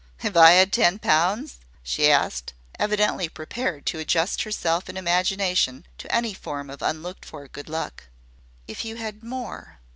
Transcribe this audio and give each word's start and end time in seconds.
"If 0.23 0.35
I 0.35 0.53
'ad 0.53 0.73
ten 0.73 0.97
pounds?" 0.97 1.59
she 1.83 2.09
asked, 2.09 2.53
evidently 2.79 3.29
prepared 3.29 3.85
to 3.85 3.99
adjust 3.99 4.41
herself 4.41 4.89
in 4.89 4.97
imagination 4.97 5.85
to 5.99 6.11
any 6.11 6.33
form 6.33 6.71
of 6.71 6.81
un 6.81 7.03
looked 7.03 7.23
for 7.23 7.47
good 7.47 7.69
luck. 7.69 8.05
"If 8.67 8.83
you 8.83 8.95
had 8.95 9.21
more?" 9.23 9.77